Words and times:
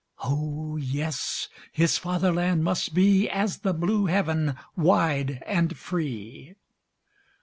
O, 0.25 0.77
yes! 0.77 1.47
his 1.71 1.99
fatherland 1.99 2.63
must 2.63 2.95
be 2.95 3.29
As 3.29 3.59
the 3.59 3.71
blue 3.71 4.07
heaven 4.07 4.55
wide 4.75 5.43
and 5.45 5.77
free! 5.77 6.55